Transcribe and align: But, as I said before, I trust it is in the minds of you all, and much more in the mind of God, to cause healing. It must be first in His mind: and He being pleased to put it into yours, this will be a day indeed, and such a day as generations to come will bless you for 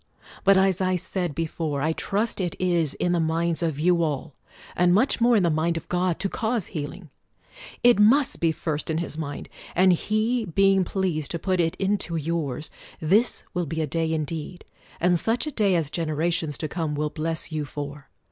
But, 0.43 0.57
as 0.57 0.81
I 0.81 0.95
said 0.95 1.35
before, 1.35 1.83
I 1.83 1.93
trust 1.93 2.41
it 2.41 2.55
is 2.57 2.95
in 2.95 3.11
the 3.11 3.19
minds 3.19 3.61
of 3.61 3.79
you 3.79 4.01
all, 4.01 4.33
and 4.75 4.95
much 4.95 5.21
more 5.21 5.35
in 5.35 5.43
the 5.43 5.51
mind 5.51 5.77
of 5.77 5.87
God, 5.89 6.17
to 6.21 6.27
cause 6.27 6.65
healing. 6.73 7.11
It 7.83 7.99
must 7.99 8.39
be 8.39 8.51
first 8.51 8.89
in 8.89 8.97
His 8.97 9.15
mind: 9.15 9.47
and 9.75 9.93
He 9.93 10.43
being 10.43 10.83
pleased 10.83 11.29
to 11.29 11.37
put 11.37 11.59
it 11.59 11.75
into 11.75 12.15
yours, 12.15 12.71
this 12.99 13.43
will 13.53 13.67
be 13.67 13.79
a 13.79 13.85
day 13.85 14.11
indeed, 14.11 14.65
and 14.99 15.19
such 15.19 15.45
a 15.45 15.51
day 15.51 15.75
as 15.75 15.91
generations 15.91 16.57
to 16.57 16.67
come 16.67 16.95
will 16.95 17.11
bless 17.11 17.51
you 17.51 17.63
for 17.63 18.09